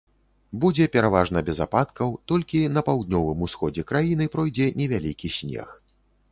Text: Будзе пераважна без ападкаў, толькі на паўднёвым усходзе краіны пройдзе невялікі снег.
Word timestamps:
Будзе 0.61 0.87
пераважна 0.95 1.43
без 1.49 1.59
ападкаў, 1.65 2.15
толькі 2.33 2.63
на 2.79 2.85
паўднёвым 2.89 3.45
усходзе 3.51 3.87
краіны 3.95 4.25
пройдзе 4.37 4.71
невялікі 4.83 5.35
снег. 5.41 5.81